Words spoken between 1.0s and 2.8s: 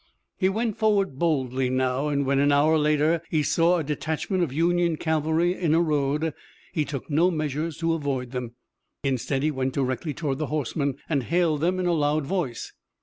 boldly now, and, when an hour